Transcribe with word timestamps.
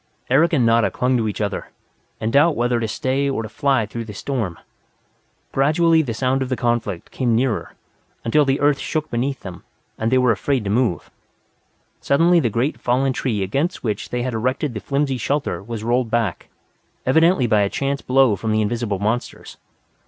Eric 0.31 0.53
and 0.53 0.65
Nada 0.65 0.89
clung 0.89 1.15
to 1.17 1.27
each 1.27 1.39
other, 1.41 1.69
in 2.19 2.31
doubt 2.31 2.55
whether 2.55 2.79
to 2.79 2.87
stay 2.87 3.29
or 3.29 3.43
to 3.43 3.49
fly 3.49 3.85
through 3.85 4.05
the 4.05 4.15
storm. 4.15 4.57
Gradually 5.51 6.01
the 6.01 6.15
sound 6.15 6.41
of 6.41 6.49
the 6.49 6.55
conflict 6.55 7.11
came 7.11 7.35
nearer, 7.35 7.73
until 8.25 8.43
the 8.43 8.59
earth 8.61 8.79
shook 8.79 9.11
beneath 9.11 9.41
them, 9.41 9.63
and 9.99 10.11
they 10.11 10.17
were 10.17 10.31
afraid 10.31 10.63
to 10.63 10.71
move. 10.71 11.11
Suddenly 11.99 12.39
the 12.39 12.49
great 12.49 12.81
fallen 12.81 13.13
tree 13.13 13.43
against 13.43 13.83
which 13.83 14.09
they 14.09 14.23
had 14.23 14.33
erected 14.33 14.73
the 14.73 14.79
flimsy 14.79 15.19
shelter 15.19 15.61
was 15.61 15.83
rolled 15.83 16.09
back, 16.09 16.49
evidently 17.05 17.45
by 17.45 17.61
a 17.61 17.69
chance 17.69 18.01
blow 18.01 18.35
from 18.35 18.51
the 18.51 18.61
invisible 18.63 18.97
monsters. 18.97 19.57